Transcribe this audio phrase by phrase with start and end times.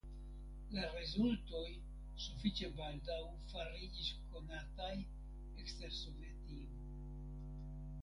[0.77, 1.65] La rezultoj
[2.23, 3.19] sufiĉe baldaŭ
[3.53, 6.71] fariĝis konataj ekster Sovetio.